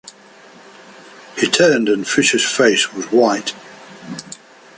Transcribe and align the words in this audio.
He 1.37 1.45
turned, 1.45 1.87
and 1.87 2.07
Fisher’s 2.07 2.43
face 2.43 2.91
was 2.91 3.11
white. 3.11 3.53